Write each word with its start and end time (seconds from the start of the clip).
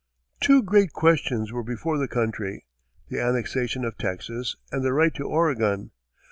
Two 0.39 0.63
great 0.63 0.93
questions 0.93 1.51
were 1.51 1.61
before 1.61 1.99
the 1.99 2.07
country: 2.07 2.65
the 3.09 3.19
annexation 3.21 3.85
of 3.85 3.99
Texas 3.99 4.55
and 4.71 4.83
the 4.83 4.93
right 4.93 5.13
to 5.13 5.25
Oregon. 5.27 5.91